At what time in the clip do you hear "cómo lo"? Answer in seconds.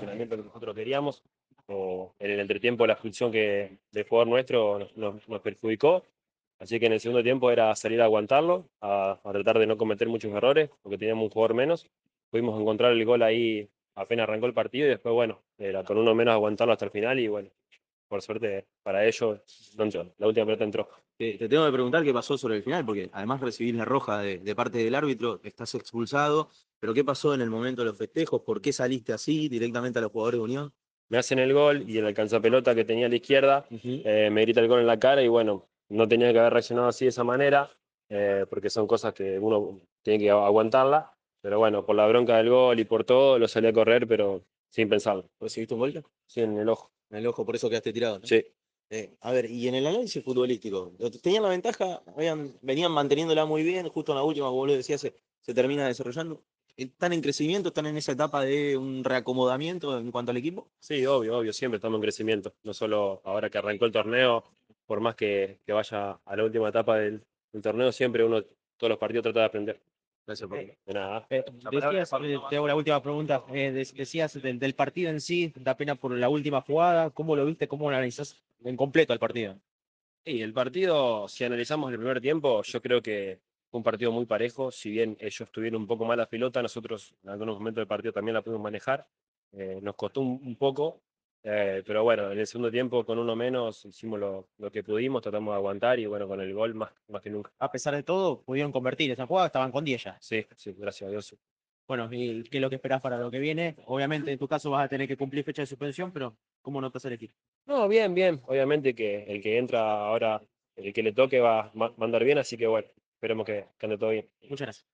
77.10-77.44, 77.68-77.96